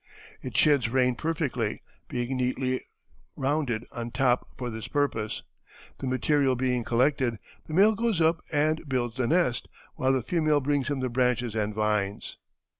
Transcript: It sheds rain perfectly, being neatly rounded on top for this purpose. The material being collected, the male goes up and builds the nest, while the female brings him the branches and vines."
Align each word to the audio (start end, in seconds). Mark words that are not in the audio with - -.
It 0.41 0.57
sheds 0.57 0.89
rain 0.89 1.13
perfectly, 1.13 1.79
being 2.09 2.35
neatly 2.35 2.87
rounded 3.35 3.85
on 3.91 4.09
top 4.09 4.47
for 4.57 4.71
this 4.71 4.87
purpose. 4.87 5.43
The 5.99 6.07
material 6.07 6.55
being 6.55 6.83
collected, 6.83 7.37
the 7.67 7.75
male 7.75 7.93
goes 7.93 8.19
up 8.19 8.43
and 8.51 8.81
builds 8.89 9.17
the 9.17 9.27
nest, 9.27 9.67
while 9.93 10.13
the 10.13 10.23
female 10.23 10.59
brings 10.59 10.87
him 10.87 11.01
the 11.01 11.09
branches 11.09 11.53
and 11.53 11.75
vines." 11.75 12.37